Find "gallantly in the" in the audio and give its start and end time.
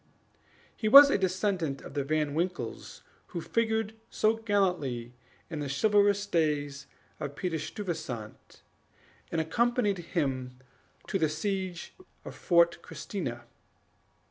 4.37-5.69